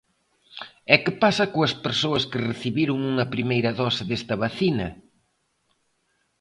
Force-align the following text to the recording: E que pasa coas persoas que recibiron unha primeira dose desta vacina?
E 0.93 0.95
que 1.03 1.13
pasa 1.23 1.51
coas 1.53 1.73
persoas 1.85 2.23
que 2.31 2.45
recibiron 2.49 2.97
unha 3.11 3.25
primeira 3.33 3.71
dose 3.81 4.03
desta 4.09 4.35
vacina? 4.43 4.87